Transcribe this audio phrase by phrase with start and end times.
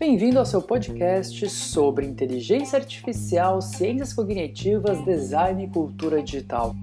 [0.00, 6.74] Bem-vindo ao seu podcast sobre inteligência artificial, ciências cognitivas, design e cultura digital.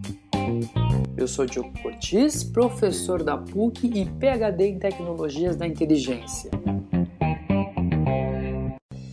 [1.18, 6.52] Eu sou Diogo Cortis, professor da PUC e PhD em Tecnologias da Inteligência.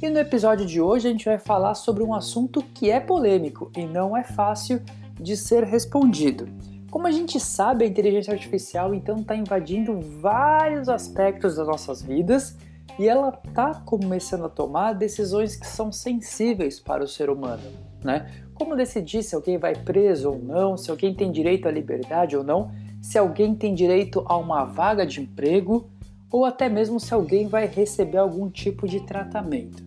[0.03, 3.73] E no episódio de hoje a gente vai falar sobre um assunto que é polêmico
[3.75, 4.83] e não é fácil
[5.19, 6.47] de ser respondido.
[6.91, 12.55] Como a gente sabe, a inteligência artificial então está invadindo vários aspectos das nossas vidas
[12.99, 17.63] e ela está começando a tomar decisões que são sensíveis para o ser humano,
[18.03, 18.31] né?
[18.55, 22.45] Como decidir se alguém vai preso ou não, se alguém tem direito à liberdade ou
[22.45, 22.71] não,
[23.03, 25.91] se alguém tem direito a uma vaga de emprego
[26.31, 29.85] ou até mesmo se alguém vai receber algum tipo de tratamento.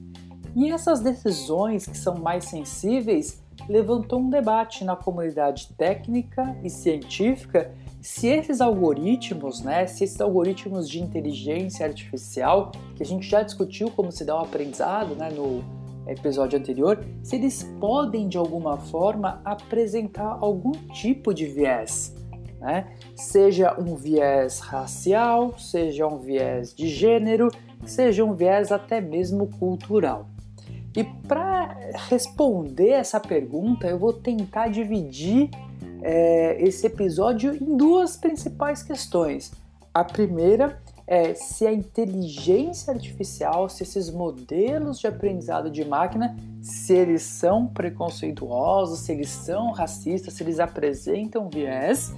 [0.56, 7.72] E essas decisões que são mais sensíveis levantou um debate na comunidade técnica e científica
[8.08, 13.92] se esses algoritmos, né, se esses algoritmos de inteligência artificial, que a gente já discutiu
[13.92, 15.62] como se dá o aprendizado né, no
[16.08, 22.16] episódio anterior, se eles podem de alguma forma apresentar algum tipo de viés.
[22.62, 22.88] Né?
[23.14, 27.50] Seja um viés racial, seja um viés de gênero,
[27.86, 30.30] seja um viés até mesmo cultural.
[30.96, 35.50] E para responder essa pergunta, eu vou tentar dividir
[36.10, 39.52] é, esse episódio em duas principais questões.
[39.94, 46.94] A primeira é se a inteligência artificial, se esses modelos de aprendizado de máquina, se
[46.94, 52.14] eles são preconceituosos, se eles são racistas, se eles apresentam viés.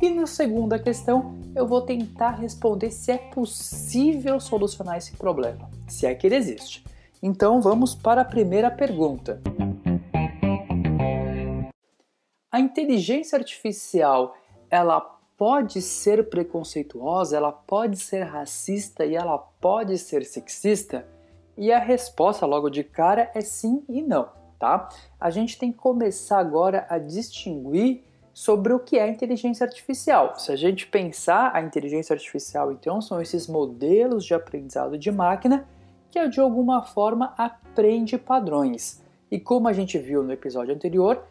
[0.00, 6.06] E na segunda questão, eu vou tentar responder se é possível solucionar esse problema, se
[6.06, 6.82] é que ele existe.
[7.22, 9.38] Então vamos para a primeira pergunta.
[12.52, 14.36] A inteligência artificial,
[14.68, 15.00] ela
[15.38, 21.08] pode ser preconceituosa, ela pode ser racista e ela pode ser sexista?
[21.56, 24.28] E a resposta logo de cara é sim e não,
[24.58, 24.90] tá?
[25.18, 28.04] A gente tem que começar agora a distinguir
[28.34, 30.38] sobre o que é inteligência artificial.
[30.38, 35.66] Se a gente pensar a inteligência artificial, então são esses modelos de aprendizado de máquina
[36.10, 39.02] que de alguma forma aprende padrões.
[39.30, 41.24] E como a gente viu no episódio anterior,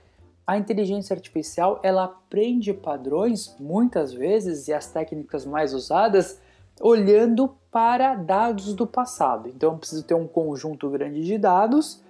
[0.52, 6.42] a inteligência artificial ela aprende padrões muitas vezes e as técnicas mais usadas
[6.82, 9.48] olhando para dados do passado.
[9.48, 12.04] Então, preciso ter um conjunto grande de dados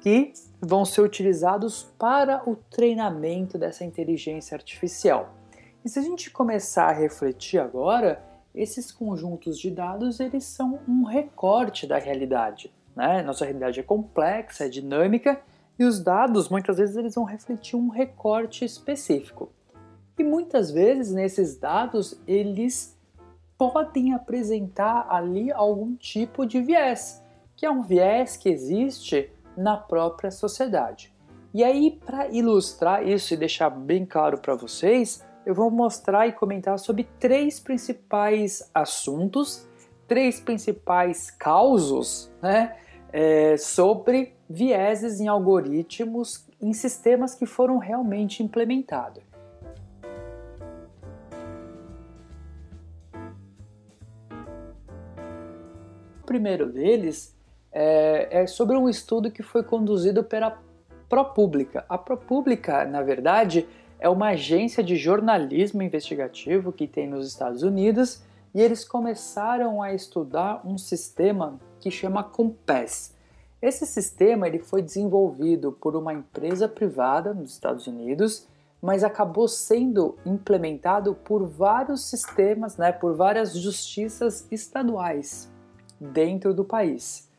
[0.00, 5.32] que vão ser utilizados para o treinamento dessa inteligência artificial.
[5.84, 8.20] E se a gente começar a refletir agora,
[8.52, 12.74] esses conjuntos de dados eles são um recorte da realidade.
[12.96, 13.22] Né?
[13.22, 15.40] Nossa realidade é complexa, é dinâmica
[15.78, 19.50] e os dados muitas vezes eles vão refletir um recorte específico.
[20.18, 22.96] E muitas vezes nesses dados eles
[23.58, 27.22] podem apresentar ali algum tipo de viés,
[27.56, 31.12] que é um viés que existe na própria sociedade.
[31.52, 36.32] E aí, para ilustrar isso e deixar bem claro para vocês, eu vou mostrar e
[36.32, 39.66] comentar sobre três principais assuntos,
[40.08, 42.76] três principais causos, né,
[43.16, 49.22] é, sobre vieses em algoritmos em sistemas que foram realmente implementados.
[56.20, 57.36] O primeiro deles
[57.70, 60.60] é, é sobre um estudo que foi conduzido pela
[61.08, 61.84] ProPublica.
[61.88, 63.64] A ProPublica, na verdade,
[64.00, 69.94] é uma agência de jornalismo investigativo que tem nos Estados Unidos e eles começaram a
[69.94, 73.12] estudar um sistema que chama Compass.
[73.60, 78.48] Esse sistema ele foi desenvolvido por uma empresa privada nos Estados Unidos,
[78.80, 85.52] mas acabou sendo implementado por vários sistemas, né, por várias justiças estaduais
[86.00, 87.30] dentro do país.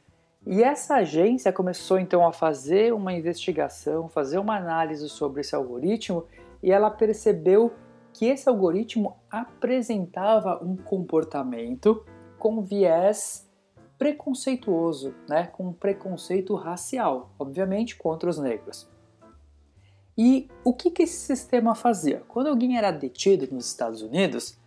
[0.46, 6.24] E essa agência começou então a fazer uma investigação, fazer uma análise sobre esse algoritmo
[6.62, 7.74] e ela percebeu
[8.14, 12.06] que esse algoritmo apresentava um comportamento
[12.38, 13.45] com viés
[13.98, 18.88] preconceituoso, né, com um preconceito racial, obviamente contra os negros.
[20.18, 22.24] E o que, que esse sistema fazia?
[22.28, 24.58] Quando alguém era detido nos Estados Unidos,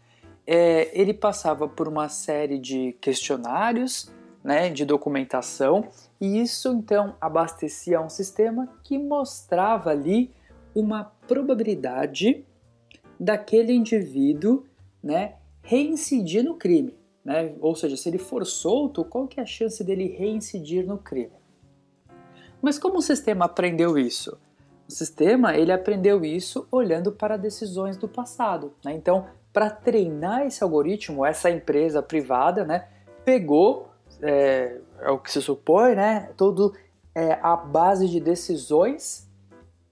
[0.47, 4.11] é, ele passava por uma série de questionários,
[4.43, 5.89] né, de documentação,
[6.21, 10.31] e isso então abastecia um sistema que mostrava ali
[10.75, 12.45] uma probabilidade
[13.19, 14.65] daquele indivíduo
[15.03, 16.95] né, reincidir no crime.
[17.29, 17.55] Né?
[17.61, 21.37] Ou seja, se ele for solto, qual que é a chance dele reincidir no crime?
[22.63, 24.39] Mas como o sistema aprendeu isso?
[24.89, 28.73] O sistema ele aprendeu isso olhando para decisões do passado.
[28.83, 28.95] Né?
[28.95, 32.89] Então, para treinar esse algoritmo, essa empresa privada né,
[33.27, 33.91] pegou
[34.23, 36.31] é, é o que se supõe, né?
[37.15, 39.29] É a base de decisões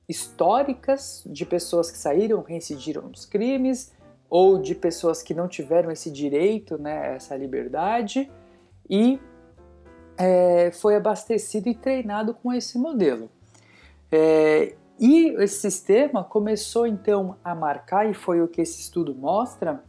[0.09, 3.93] históricas de pessoas que saíram, reincidiram nos crimes,
[4.29, 8.31] ou de pessoas que não tiveram esse direito, né, essa liberdade,
[8.89, 9.21] e
[10.17, 13.31] é, foi abastecido e treinado com esse modelo.
[14.11, 19.83] É, e esse sistema começou então a marcar, e foi o que esse estudo mostra,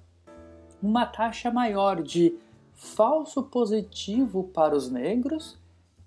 [0.81, 2.37] uma taxa maior de
[2.73, 5.59] falso positivo para os negros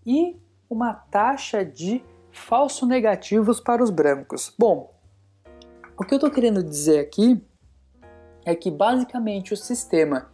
[0.06, 0.36] e
[0.68, 4.54] uma taxa de falso negativos para os brancos.
[4.56, 4.94] Bom,
[5.98, 7.42] o que eu estou querendo dizer aqui
[8.44, 10.30] é que basicamente o sistema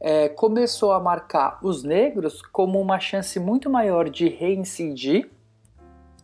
[0.00, 5.30] é, começou a marcar os negros como uma chance muito maior de reincidir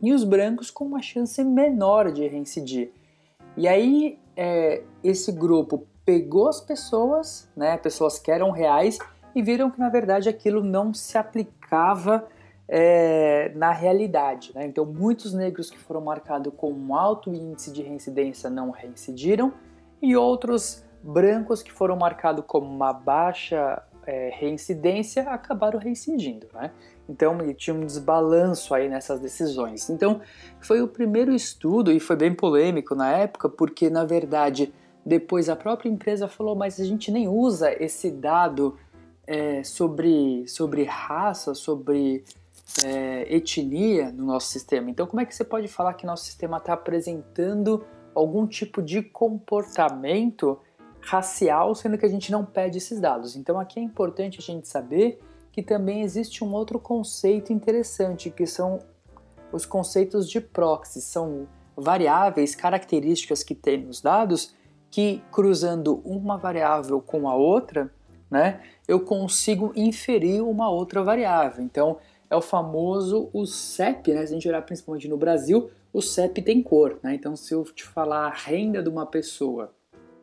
[0.03, 2.93] e os brancos com uma chance menor de reincidir.
[3.57, 8.99] E aí é, esse grupo pegou as pessoas, né, pessoas que eram reais,
[9.35, 12.27] e viram que na verdade aquilo não se aplicava
[12.69, 14.53] é, na realidade.
[14.55, 14.67] Né?
[14.67, 19.53] Então, muitos negros que foram marcados com um alto índice de reincidência não reincidiram,
[20.01, 26.49] e outros brancos que foram marcados como uma baixa é, reincidência acabaram reincidindo.
[26.53, 26.71] Né?
[27.09, 29.89] Então tinha um desbalanço aí nessas decisões.
[29.91, 30.21] Então
[30.61, 34.73] foi o primeiro estudo e foi bem polêmico na época, porque na verdade
[35.05, 38.77] depois a própria empresa falou, mas a gente nem usa esse dado
[39.27, 42.23] é, sobre, sobre raça, sobre
[42.85, 44.91] é, etnia no nosso sistema.
[44.91, 49.03] Então como é que você pode falar que nosso sistema está apresentando algum tipo de
[49.03, 50.59] comportamento
[51.01, 53.37] racial, sendo que a gente não pede esses dados?
[53.37, 55.21] Então aqui é importante a gente saber
[55.53, 58.79] que também existe um outro conceito interessante, que são
[59.53, 61.01] os conceitos de proxy.
[61.01, 64.55] São variáveis, características que tem nos dados
[64.91, 67.93] que, cruzando uma variável com a outra,
[68.31, 71.65] né, eu consigo inferir uma outra variável.
[71.65, 71.99] Então,
[72.29, 74.25] é o famoso o CEP, né?
[74.25, 77.15] Se a gente olhar principalmente no Brasil, o CEP tem cor, né?
[77.15, 79.73] Então, se eu te falar a renda de uma pessoa,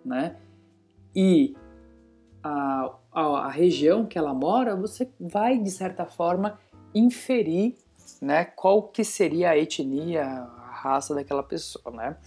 [0.06, 0.38] né?
[1.20, 1.56] E
[2.44, 6.60] a, a, a região que ela mora, você vai, de certa forma,
[6.94, 7.76] inferir
[8.22, 12.18] né, qual que seria a etnia, a raça daquela pessoa, né?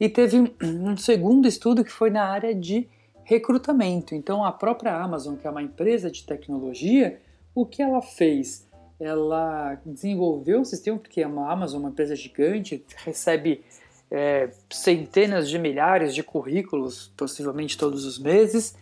[0.00, 2.88] E teve um segundo estudo que foi na área de
[3.22, 4.16] recrutamento.
[4.16, 7.20] Então, a própria Amazon, que é uma empresa de tecnologia,
[7.54, 8.68] o que ela fez?
[9.00, 13.64] Ela desenvolveu um sistema, porque a Amazon é uma empresa gigante, recebe
[14.10, 18.76] é, centenas de milhares de currículos, possivelmente todos os meses,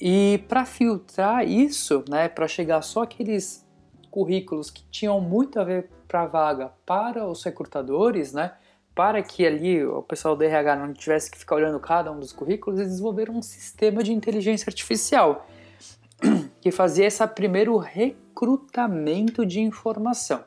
[0.00, 3.64] e para filtrar isso, né, para chegar só aqueles
[4.10, 8.52] currículos que tinham muito a ver para a vaga para os recrutadores, né,
[8.94, 12.32] para que ali o pessoal do RH não tivesse que ficar olhando cada um dos
[12.32, 15.46] currículos, eles desenvolveram um sistema de inteligência artificial
[16.60, 17.76] que fazia esse primeiro
[18.42, 20.44] recrutamento de informação.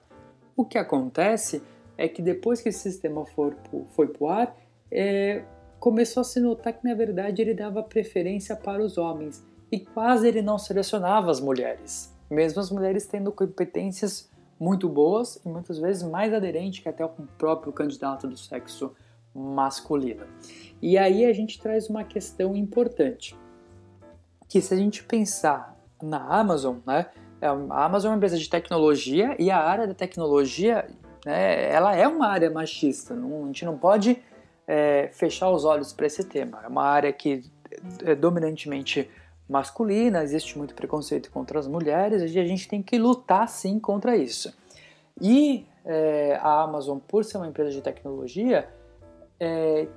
[0.55, 1.63] O que acontece
[1.97, 3.55] é que depois que esse sistema for,
[3.91, 4.57] foi para o ar,
[4.91, 5.45] é,
[5.79, 10.27] começou a se notar que na verdade ele dava preferência para os homens e quase
[10.27, 16.03] ele não selecionava as mulheres, mesmo as mulheres tendo competências muito boas e muitas vezes
[16.03, 18.93] mais aderentes que até o próprio candidato do sexo
[19.33, 20.25] masculino.
[20.81, 23.37] E aí a gente traz uma questão importante
[24.47, 27.07] que se a gente pensar na Amazon, né,
[27.41, 30.87] a Amazon é uma empresa de tecnologia e a área da tecnologia,
[31.25, 33.13] né, ela é uma área machista.
[33.15, 34.17] Não, a gente não pode
[34.67, 36.61] é, fechar os olhos para esse tema.
[36.63, 37.43] É uma área que
[38.03, 39.09] é dominantemente
[39.47, 44.17] masculina, existe muito preconceito contra as mulheres e a gente tem que lutar sim contra
[44.17, 44.53] isso.
[45.21, 48.67] E é, a Amazon, por ser uma empresa de tecnologia,
[49.39, 49.87] é,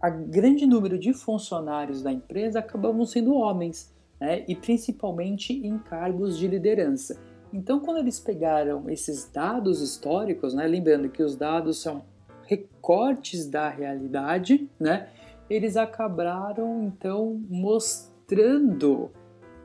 [0.00, 4.44] a grande número de funcionários da empresa acabavam sendo homens, né?
[4.48, 7.20] e principalmente em cargos de liderança.
[7.52, 10.66] Então, quando eles pegaram esses dados históricos, né?
[10.66, 12.02] lembrando que os dados são
[12.46, 15.08] recortes da realidade, né?
[15.48, 19.10] eles acabaram então mostrando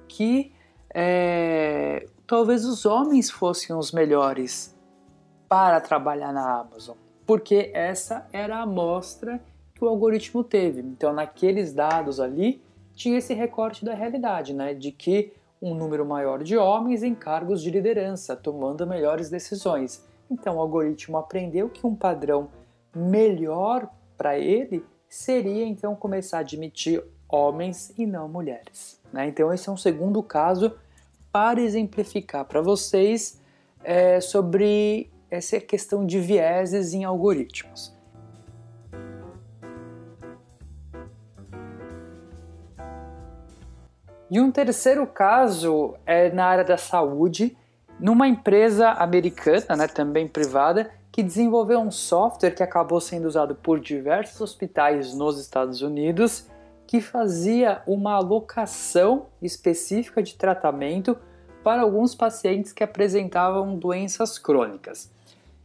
[0.08, 0.52] que
[0.94, 4.78] é, talvez os homens fossem os melhores
[5.50, 6.96] para trabalhar na Amazon,
[7.26, 9.42] porque essa era a amostra
[9.74, 10.82] que o algoritmo teve.
[10.82, 12.62] Então, naqueles dados ali,
[12.96, 17.62] tinha esse recorte da realidade, né, de que um número maior de homens em cargos
[17.62, 20.06] de liderança, tomando melhores decisões.
[20.30, 22.50] Então, o algoritmo aprendeu que um padrão
[22.94, 29.00] melhor para ele seria então começar a admitir homens e não mulheres.
[29.12, 29.28] Né?
[29.28, 30.76] Então, esse é um segundo caso
[31.32, 33.42] para exemplificar para vocês
[33.84, 37.94] é, sobre essa questão de vieses em algoritmos.
[44.34, 47.56] E um terceiro caso é na área da saúde,
[48.00, 53.80] numa empresa americana, né, também privada, que desenvolveu um software que acabou sendo usado por
[53.80, 56.48] diversos hospitais nos Estados Unidos,
[56.88, 61.16] que fazia uma alocação específica de tratamento
[61.64, 65.12] para alguns pacientes que apresentavam doenças crônicas.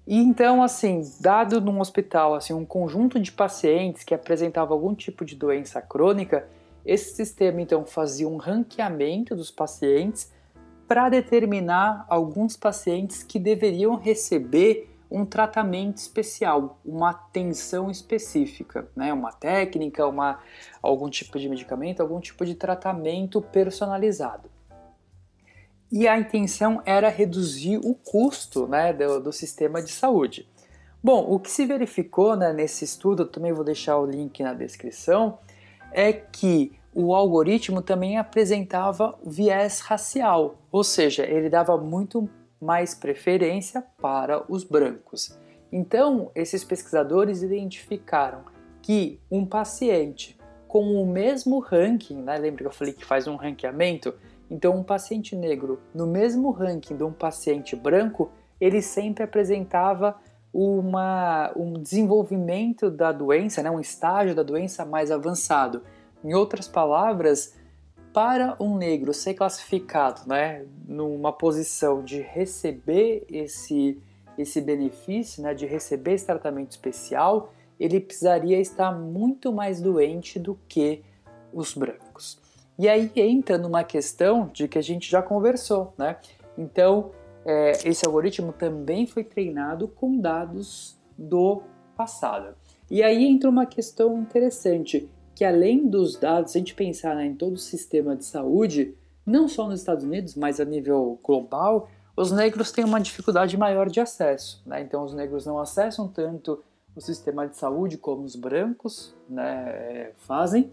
[0.06, 5.24] E então, assim, dado num hospital assim, um conjunto de pacientes que apresentavam algum tipo
[5.24, 6.46] de doença crônica,
[6.88, 10.32] esse sistema então fazia um ranqueamento dos pacientes
[10.88, 19.12] para determinar alguns pacientes que deveriam receber um tratamento especial, uma atenção específica, né?
[19.12, 20.38] uma técnica, uma,
[20.82, 24.50] algum tipo de medicamento, algum tipo de tratamento personalizado.
[25.92, 30.48] E a intenção era reduzir o custo né, do, do sistema de saúde.
[31.02, 35.38] Bom, o que se verificou né, nesse estudo, também vou deixar o link na descrição,
[35.92, 42.28] é que o algoritmo também apresentava viés racial, ou seja, ele dava muito
[42.60, 45.38] mais preferência para os brancos.
[45.70, 48.42] Então, esses pesquisadores identificaram
[48.82, 53.36] que um paciente com o mesmo ranking, né, lembra que eu falei que faz um
[53.36, 54.14] ranqueamento?
[54.50, 58.30] Então, um paciente negro no mesmo ranking de um paciente branco,
[58.60, 60.16] ele sempre apresentava
[60.52, 65.82] uma, um desenvolvimento da doença, né, um estágio da doença mais avançado.
[66.24, 67.54] Em outras palavras,
[68.12, 74.00] para um negro ser classificado né, numa posição de receber esse,
[74.36, 80.58] esse benefício, né, de receber esse tratamento especial, ele precisaria estar muito mais doente do
[80.68, 81.02] que
[81.52, 82.40] os brancos.
[82.78, 86.16] E aí entra numa questão de que a gente já conversou, né?
[86.56, 87.10] Então,
[87.44, 91.62] é, esse algoritmo também foi treinado com dados do
[91.96, 92.54] passado.
[92.90, 95.08] E aí entra uma questão interessante
[95.38, 98.92] que além dos dados, se a gente pensar né, em todo o sistema de saúde,
[99.24, 103.88] não só nos Estados Unidos, mas a nível global, os negros têm uma dificuldade maior
[103.88, 104.60] de acesso.
[104.66, 104.80] Né?
[104.80, 106.60] Então, os negros não acessam tanto
[106.96, 110.72] o sistema de saúde como os brancos né, fazem.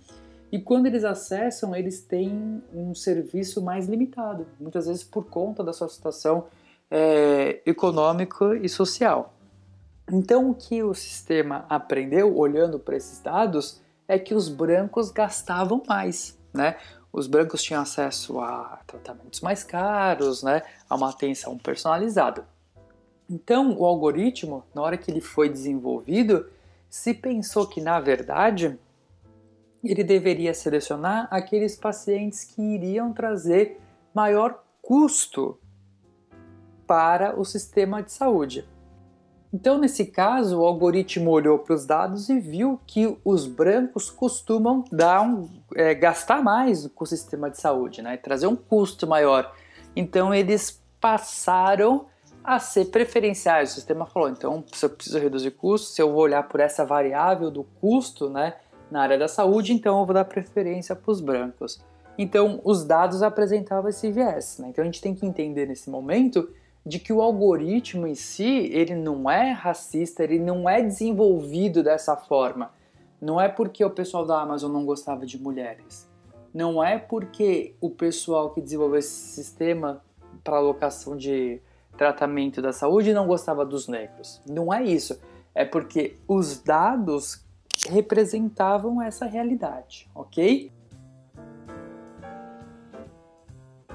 [0.51, 5.73] E quando eles acessam, eles têm um serviço mais limitado, muitas vezes por conta da
[5.73, 6.45] sua situação
[6.89, 9.31] é, econômica e social.
[10.11, 15.81] Então, o que o sistema aprendeu olhando para esses dados é que os brancos gastavam
[15.87, 16.77] mais, né?
[17.11, 20.61] Os brancos tinham acesso a tratamentos mais caros, né?
[20.89, 22.45] A uma atenção personalizada.
[23.29, 26.47] Então, o algoritmo, na hora que ele foi desenvolvido,
[26.89, 28.77] se pensou que, na verdade,
[29.83, 33.79] ele deveria selecionar aqueles pacientes que iriam trazer
[34.13, 35.59] maior custo
[36.85, 38.67] para o sistema de saúde.
[39.55, 44.83] Então, nesse caso, o algoritmo olhou para os dados e viu que os brancos costumam
[44.91, 48.17] dar um, é, gastar mais com o sistema de saúde, né?
[48.17, 49.55] trazer um custo maior.
[49.95, 52.05] Então, eles passaram
[52.43, 53.71] a ser preferenciais.
[53.71, 56.83] O sistema falou: então, se eu preciso reduzir custo, se eu vou olhar por essa
[56.83, 58.55] variável do custo né,
[58.91, 61.79] na área da saúde, então eu vou dar preferência para os brancos.
[62.17, 64.57] Então, os dados apresentavam esse viés.
[64.59, 64.67] Né?
[64.67, 66.45] Então, a gente tem que entender nesse momento
[66.85, 72.15] de que o algoritmo em si, ele não é racista, ele não é desenvolvido dessa
[72.15, 72.71] forma.
[73.19, 76.07] Não é porque o pessoal da Amazon não gostava de mulheres.
[76.53, 80.01] Não é porque o pessoal que desenvolveu esse sistema
[80.43, 81.59] para alocação de
[81.97, 84.41] tratamento da saúde não gostava dos negros.
[84.47, 85.19] Não é isso.
[85.55, 87.43] É porque os dados
[87.89, 90.71] representavam essa realidade, ok?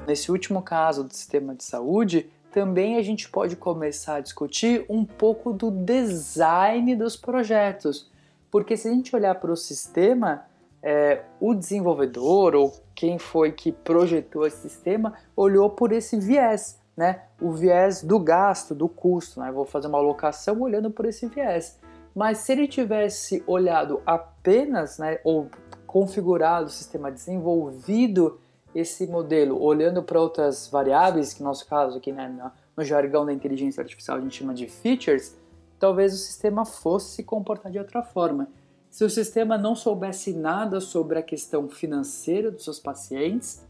[0.06, 5.04] Nesse último caso do sistema de saúde, também a gente pode começar a discutir um
[5.04, 8.10] pouco do design dos projetos.
[8.50, 10.44] Porque se a gente olhar para o sistema,
[10.82, 17.22] é, o desenvolvedor ou quem foi que projetou esse sistema olhou por esse viés, né?
[17.40, 19.52] O viés do gasto, do custo, né?
[19.52, 21.78] Vou fazer uma alocação olhando por esse viés.
[22.14, 25.48] Mas se ele tivesse olhado apenas, né, ou
[25.86, 28.40] configurado o sistema desenvolvido
[28.74, 33.32] esse modelo olhando para outras variáveis, que no nosso caso aqui né, no jargão da
[33.32, 35.36] inteligência artificial a gente chama de features,
[35.78, 38.48] talvez o sistema fosse se comportar de outra forma.
[38.88, 43.64] Se o sistema não soubesse nada sobre a questão financeira dos seus pacientes,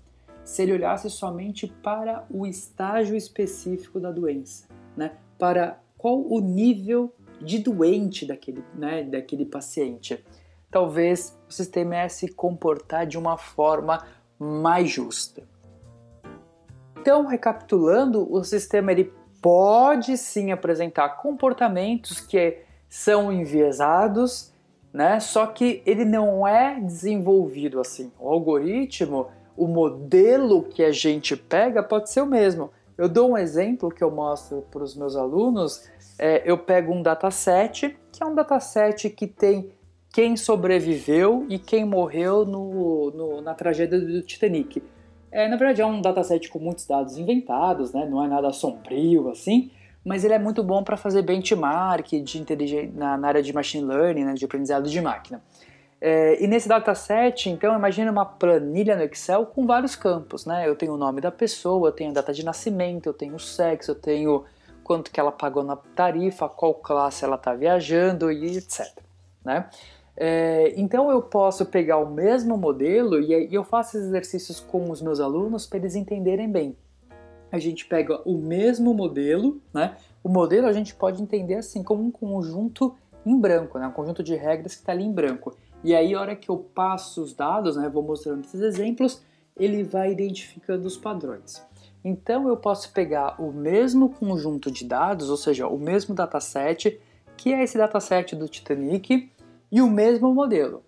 [0.45, 4.67] se ele olhasse somente para o estágio específico da doença,
[4.97, 5.13] né?
[5.39, 10.23] para qual o nível de doente daquele, né, daquele paciente.
[10.71, 14.05] Talvez o sistema ia se comportar de uma forma
[14.41, 15.43] mais justa.
[16.99, 24.53] Então, recapitulando, o sistema ele pode sim apresentar comportamentos que são enviesados,
[24.93, 25.21] né?
[25.21, 28.11] Só que ele não é desenvolvido assim.
[28.19, 32.71] O algoritmo, o modelo que a gente pega pode ser o mesmo.
[32.99, 35.89] Eu dou um exemplo que eu mostro para os meus alunos.
[36.19, 39.73] É, eu pego um dataset, que é um dataset que tem
[40.13, 44.83] quem sobreviveu e quem morreu no, no, na tragédia do Titanic.
[45.31, 48.07] É, na verdade, é um dataset com muitos dados inventados, né?
[48.07, 49.71] não é nada sombrio assim,
[50.05, 54.25] mas ele é muito bom para fazer benchmark de na, na, área de machine learning,
[54.25, 54.35] né?
[54.35, 55.41] de aprendizado de máquina.
[56.01, 60.47] É, e nesse dataset, então, imagine uma planilha no Excel com vários campos.
[60.47, 60.67] Né?
[60.67, 63.39] Eu tenho o nome da pessoa, eu tenho a data de nascimento, eu tenho o
[63.39, 64.45] sexo, eu tenho
[64.83, 68.89] quanto que ela pagou na tarifa, qual classe ela está viajando e etc.
[69.45, 69.69] Né?
[70.23, 75.01] É, então eu posso pegar o mesmo modelo e, e eu faço exercícios com os
[75.01, 76.77] meus alunos para eles entenderem bem.
[77.51, 79.97] A gente pega o mesmo modelo, né?
[80.23, 83.87] O modelo a gente pode entender assim como um conjunto em branco, né?
[83.87, 85.57] um conjunto de regras que está ali em branco.
[85.83, 89.23] E aí, a hora que eu passo os dados, né, vou mostrando esses exemplos,
[89.57, 91.63] ele vai identificando os padrões.
[92.05, 97.01] Então, eu posso pegar o mesmo conjunto de dados, ou seja, o mesmo dataset,
[97.39, 99.31] que é esse dataset do Titanic,
[99.71, 100.85] e o mesmo modelo.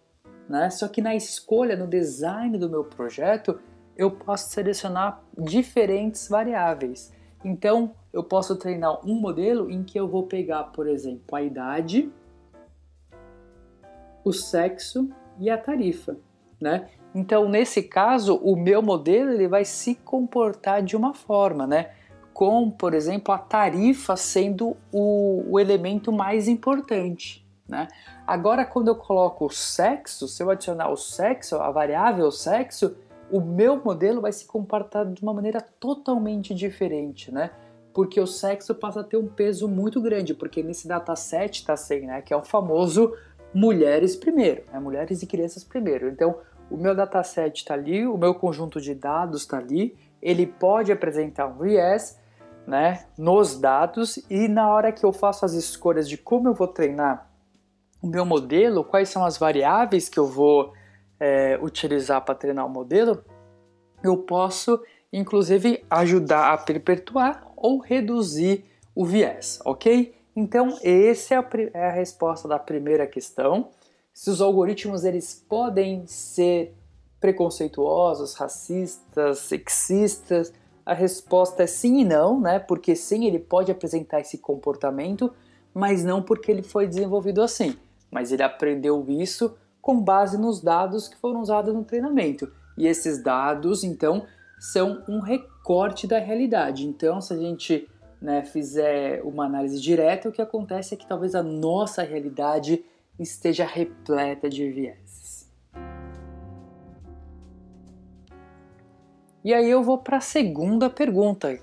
[0.49, 0.71] Né?
[0.71, 3.59] Só que na escolha, no design do meu projeto,
[3.97, 7.13] eu posso selecionar diferentes variáveis.
[7.45, 12.11] Então, eu posso treinar um modelo em que eu vou pegar, por exemplo, a idade,
[14.25, 15.09] o sexo
[15.39, 16.17] e a tarifa,
[16.61, 16.89] né?
[17.15, 21.91] Então, nesse caso, o meu modelo ele vai se comportar de uma forma, né?
[22.33, 27.42] Com, por exemplo, a tarifa sendo o, o elemento mais importante,
[27.73, 27.89] né?
[28.27, 32.95] Agora, quando eu coloco o sexo, se eu adicionar o sexo, a variável sexo,
[33.31, 37.51] o meu modelo vai se comportar de uma maneira totalmente diferente, né?
[37.95, 42.01] Porque o sexo passa a ter um peso muito grande, porque nesse dataset está assim,
[42.01, 42.21] né?
[42.21, 43.17] Que é o famoso
[43.55, 44.79] mulheres primeiro, né?
[44.79, 46.09] mulheres e crianças primeiro.
[46.09, 46.37] Então,
[46.71, 51.47] o meu dataset está ali, o meu conjunto de dados está ali, ele pode apresentar
[51.47, 52.19] um viés
[52.67, 56.69] né, nos dados e na hora que eu faço as escolhas de como eu vou
[56.69, 57.32] treinar
[58.03, 60.73] o meu modelo, quais são as variáveis que eu vou
[61.21, 63.25] é, utilizar para treinar o modelo,
[64.03, 70.15] eu posso inclusive ajudar a perpetuar ou reduzir o viés, ok?
[70.35, 73.69] Então, essa é a, é a resposta da primeira questão.
[74.13, 76.75] Se os algoritmos eles podem ser
[77.21, 80.53] preconceituosos, racistas, sexistas,
[80.85, 82.59] a resposta é sim e não, né?
[82.59, 85.33] Porque sim, ele pode apresentar esse comportamento,
[85.73, 87.77] mas não porque ele foi desenvolvido assim.
[88.13, 92.53] Mas ele aprendeu isso com base nos dados que foram usados no treinamento.
[92.77, 94.27] E esses dados, então,
[94.61, 96.87] são um recorte da realidade.
[96.87, 97.89] Então, se a gente
[98.21, 102.85] né, fizer uma análise direta, o que acontece é que talvez a nossa realidade
[103.19, 105.51] esteja repleta de vieses.
[109.45, 111.59] E aí eu vou para a segunda pergunta.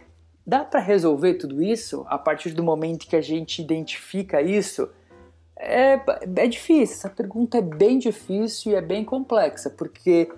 [0.46, 4.90] Dá para resolver tudo isso a partir do momento que a gente identifica isso?
[5.60, 6.00] É,
[6.38, 10.32] é difícil, essa pergunta é bem difícil e é bem complexa, porque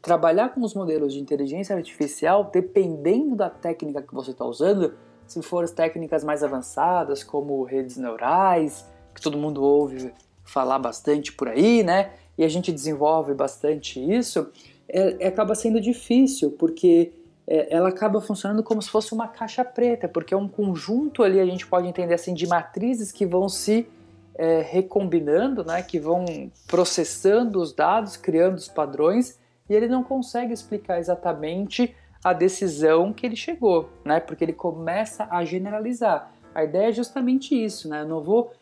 [0.00, 4.94] trabalhar com os modelos de inteligência artificial, dependendo da técnica que você está usando,
[5.26, 10.12] se for as técnicas mais avançadas, como redes neurais, que todo mundo ouve
[10.44, 12.12] falar bastante por aí, né?
[12.38, 14.48] E a gente desenvolve bastante isso,
[14.88, 17.12] é, é, acaba sendo difícil, porque
[17.46, 21.40] é, ela acaba funcionando como se fosse uma caixa preta, porque é um conjunto ali,
[21.40, 23.88] a gente pode entender assim, de matrizes que vão se
[24.36, 25.82] é, recombinando, né?
[25.82, 26.24] Que vão
[26.66, 33.24] processando os dados, criando os padrões, e ele não consegue explicar exatamente a decisão que
[33.24, 34.20] ele chegou, né?
[34.20, 36.32] Porque ele começa a generalizar.
[36.54, 38.02] A ideia é justamente isso, né?
[38.02, 38.52] Eu não vou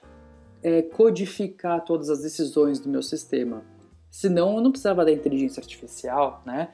[0.63, 3.63] é, codificar todas as decisões do meu sistema.
[4.11, 6.69] Senão eu não precisava da inteligência artificial, né?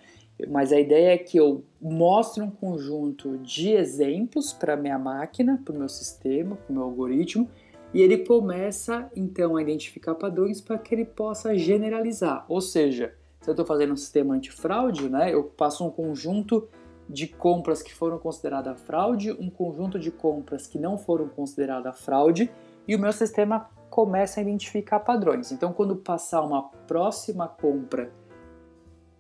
[0.49, 5.75] Mas a ideia é que eu mostre um conjunto de exemplos para minha máquina, para
[5.75, 7.49] o meu sistema, para o meu algoritmo,
[7.93, 12.45] e ele começa então a identificar padrões para que ele possa generalizar.
[12.49, 16.69] Ou seja, se eu estou fazendo um sistema antifraude, né, eu passo um conjunto
[17.09, 22.51] de compras que foram consideradas fraude, um conjunto de compras que não foram consideradas fraude,
[22.87, 25.51] e o meu sistema começa a identificar padrões.
[25.51, 28.13] Então, quando passar uma próxima compra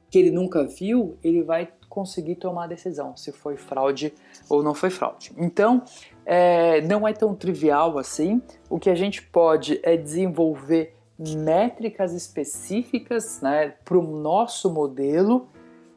[0.09, 4.15] que ele nunca viu, ele vai conseguir tomar a decisão se foi fraude
[4.49, 5.33] ou não foi fraude.
[5.37, 5.83] Então,
[6.25, 8.43] é, não é tão trivial assim.
[8.69, 15.49] O que a gente pode é desenvolver métricas específicas né, para o nosso modelo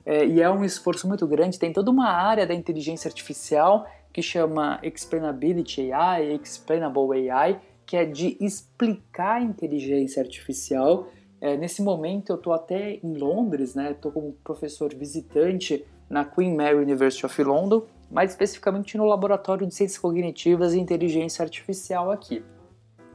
[0.05, 1.57] é, e é um esforço muito grande.
[1.57, 8.05] Tem toda uma área da inteligência artificial que chama Explainability AI, Explainable AI, que é
[8.05, 11.07] de explicar a inteligência artificial
[11.43, 13.91] É, nesse momento eu estou até em Londres, né?
[13.91, 19.73] Estou como professor visitante na Queen Mary University of London, mais especificamente no Laboratório de
[19.73, 22.43] Ciências Cognitivas e Inteligência Artificial aqui.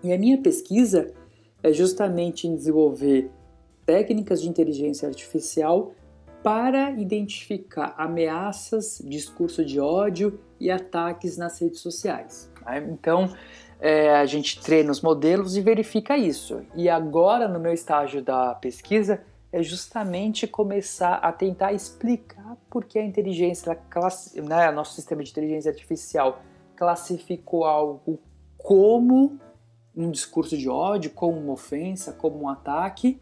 [0.02, 1.12] E a minha pesquisa
[1.62, 3.30] é justamente em desenvolver
[3.86, 5.92] técnicas de inteligência artificial
[6.42, 12.50] para identificar ameaças, discurso de ódio e ataques nas redes sociais.
[12.66, 12.86] Né?
[12.90, 13.32] Então,
[13.80, 16.62] é, a gente treina os modelos e verifica isso.
[16.74, 22.98] E agora, no meu estágio da pesquisa, é justamente começar a tentar explicar por que
[22.98, 23.78] a inteligência,
[24.36, 26.42] né, nosso sistema de inteligência artificial
[26.76, 28.20] classificou algo
[28.56, 29.38] como
[29.96, 33.20] um discurso de ódio, como uma ofensa, como um ataque,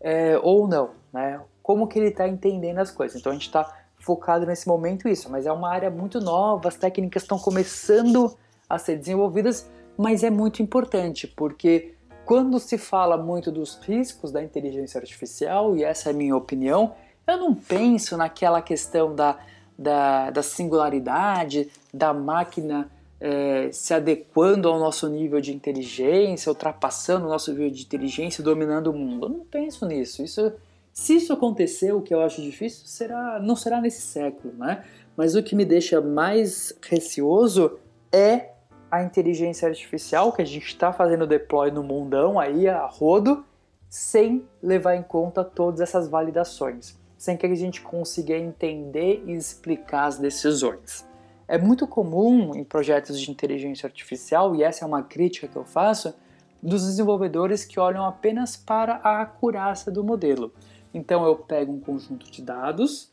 [0.00, 1.40] é, ou não, né?
[1.62, 3.20] Como que ele está entendendo as coisas.
[3.20, 6.76] Então a gente está focado nesse momento isso, mas é uma área muito nova, as
[6.76, 8.36] técnicas estão começando
[8.68, 11.95] a ser desenvolvidas, mas é muito importante, porque
[12.26, 16.92] quando se fala muito dos riscos da inteligência artificial, e essa é a minha opinião,
[17.24, 19.38] eu não penso naquela questão da,
[19.78, 27.28] da, da singularidade, da máquina é, se adequando ao nosso nível de inteligência, ultrapassando o
[27.28, 29.26] nosso nível de inteligência, dominando o mundo.
[29.26, 30.22] Eu não penso nisso.
[30.22, 30.52] Isso,
[30.92, 34.84] se isso acontecer, o que eu acho difícil, será, não será nesse século, né?
[35.16, 37.78] Mas o que me deixa mais receoso
[38.12, 38.50] é
[38.96, 43.44] a inteligência artificial que a gente está fazendo deploy no mundão aí a rodo,
[43.88, 50.06] sem levar em conta todas essas validações, sem que a gente consiga entender e explicar
[50.06, 51.06] as decisões.
[51.48, 55.64] É muito comum em projetos de inteligência artificial, e essa é uma crítica que eu
[55.64, 56.14] faço,
[56.62, 60.52] dos desenvolvedores que olham apenas para a acurácia do modelo.
[60.92, 63.12] Então eu pego um conjunto de dados,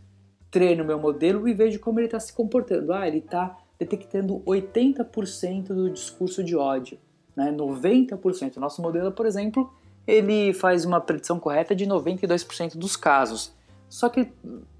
[0.49, 2.93] treino meu modelo e vejo como ele está se comportando.
[2.93, 6.97] Ah, ele está detectando 80% do discurso de ódio,
[7.35, 7.51] né?
[7.51, 8.57] 90%.
[8.57, 9.71] Nosso modelo, por exemplo,
[10.07, 13.53] ele faz uma predição correta de 92% dos casos.
[13.89, 14.31] Só que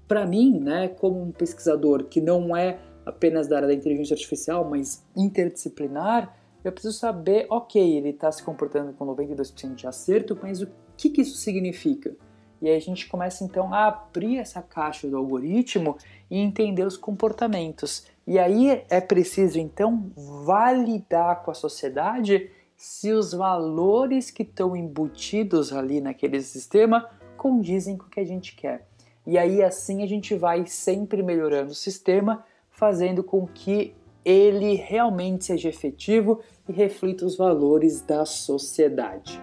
[0.06, 4.68] para mim, né, como um pesquisador que não é apenas da área da inteligência artificial,
[4.68, 10.62] mas interdisciplinar, eu preciso saber, ok, ele está se comportando com 92% de acerto, mas
[10.62, 12.16] o que, que isso significa?
[12.62, 15.98] E aí a gente começa então a abrir essa caixa do algoritmo
[16.30, 18.06] e entender os comportamentos.
[18.26, 20.10] E aí é preciso então
[20.44, 28.06] validar com a sociedade se os valores que estão embutidos ali naquele sistema condizem com
[28.06, 28.86] o que a gente quer.
[29.26, 35.44] E aí assim a gente vai sempre melhorando o sistema fazendo com que ele realmente
[35.44, 39.40] seja efetivo e reflita os valores da sociedade.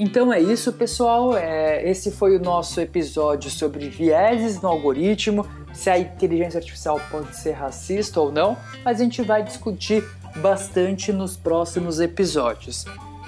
[0.00, 1.36] Então é isso, pessoal.
[1.36, 7.34] É, esse foi o nosso episódio sobre vieses no algoritmo, se a inteligência artificial pode
[7.34, 10.04] ser racista ou não, mas a gente vai discutir
[10.36, 12.84] bastante nos próximos episódios.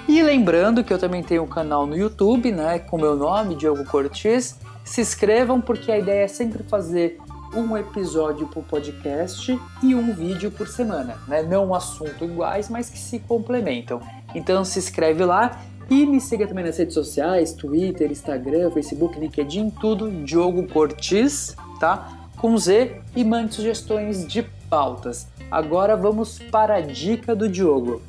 [0.06, 3.84] E lembrando que eu também tenho um canal no YouTube, né, com meu nome, Diogo
[3.84, 4.56] Cortes.
[4.84, 7.18] Se inscrevam porque a ideia é sempre fazer
[7.52, 11.42] um episódio por podcast e um vídeo por semana, né?
[11.42, 14.00] Não um assunto iguais, mas que se complementam.
[14.34, 19.70] Então se inscreve lá e me siga também nas redes sociais, Twitter, Instagram, Facebook, LinkedIn,
[19.70, 22.30] tudo Diogo Cortes, tá?
[22.36, 25.26] Com Z e mande sugestões de pautas.
[25.50, 28.00] Agora vamos para a dica do Diogo.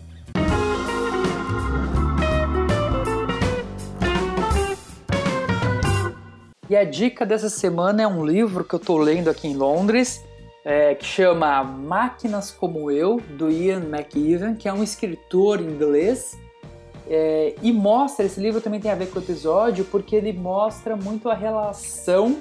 [6.70, 10.24] E a dica dessa semana é um livro que eu estou lendo aqui em Londres,
[10.64, 16.40] é, que chama Máquinas como Eu, do Ian McEwan, que é um escritor inglês.
[17.14, 20.96] É, e mostra, esse livro também tem a ver com o episódio, porque ele mostra
[20.96, 22.38] muito a relação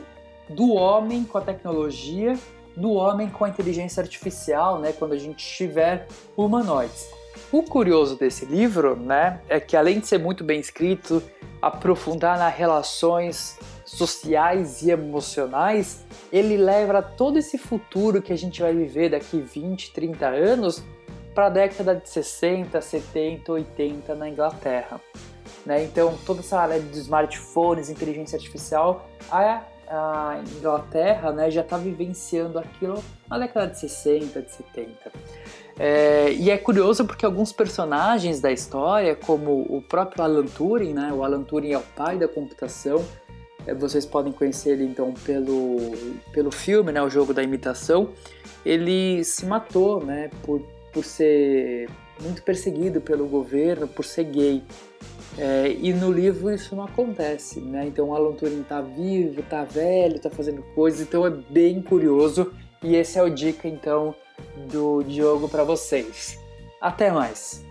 [0.48, 2.38] do homem com a tecnologia,
[2.76, 6.06] do homem com a inteligência artificial, né, quando a gente tiver
[6.36, 7.08] humanoides.
[7.50, 11.20] O curioso desse livro, né, é que além de ser muito bem escrito,
[11.60, 18.72] aprofundar nas relações sociais e emocionais, ele leva todo esse futuro que a gente vai
[18.72, 20.84] viver daqui 20, 30 anos
[21.34, 25.00] para a década de 60, 70, 80 na Inglaterra.
[25.64, 25.84] Né?
[25.84, 32.58] Então, toda essa área de smartphones, inteligência artificial, a, a Inglaterra né, já está vivenciando
[32.58, 35.12] aquilo na década de 60, de 70.
[35.78, 41.12] É, e é curioso porque alguns personagens da história, como o próprio Alan Turing, né,
[41.12, 43.04] o Alan Turing é o pai da computação,
[43.66, 45.78] é, vocês podem conhecer ele então pelo,
[46.32, 48.10] pelo filme, né, o jogo da imitação,
[48.64, 51.88] ele se matou né, por, por ser
[52.20, 54.62] muito perseguido pelo governo, por ser gay.
[55.38, 57.86] É, e no livro isso não acontece, né?
[57.86, 62.52] Então o Alan Turing tá vivo, tá velho, tá fazendo coisas, então é bem curioso.
[62.82, 64.14] E esse é o dica então
[64.70, 66.38] do Diogo para vocês.
[66.80, 67.69] Até mais!